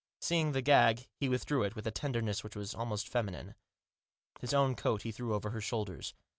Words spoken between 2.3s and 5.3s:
which was almost feminine. His own coat he